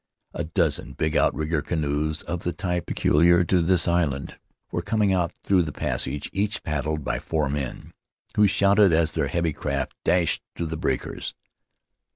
A 0.33 0.43
dozen 0.43 0.93
big 0.93 1.15
outrigger 1.15 1.61
canoes, 1.61 2.23
of 2.23 2.39
the 2.41 2.53
type 2.53 2.87
pe 2.87 2.95
culiar 2.95 3.47
to 3.47 3.61
this 3.61 3.87
island, 3.87 4.39
were 4.71 4.81
coming 4.81 5.13
out 5.13 5.31
through 5.43 5.61
the 5.61 5.71
passage, 5.71 6.27
each 6.33 6.63
paddled 6.63 7.03
by 7.03 7.19
four 7.19 7.47
men, 7.49 7.91
who 8.35 8.47
shouted 8.47 8.93
as 8.93 9.11
their 9.11 9.27
heavy 9.27 9.53
craft 9.53 9.93
dashed 10.03 10.41
through 10.55 10.65
the 10.73 10.75
breakers. 10.75 11.35